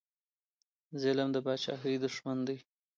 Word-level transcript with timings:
ظلم 1.01 1.29
د 1.33 1.37
پاچاهۍ 1.45 1.95
دښمن 2.03 2.37
دی 2.47 2.57